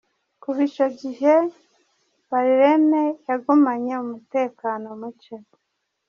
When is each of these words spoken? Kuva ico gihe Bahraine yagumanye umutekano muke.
Kuva 0.41 0.59
ico 0.67 0.85
gihe 1.01 1.33
Bahraine 2.29 3.03
yagumanye 3.27 3.93
umutekano 4.05 4.87
muke. 4.99 5.35